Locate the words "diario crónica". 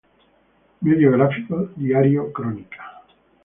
1.75-3.03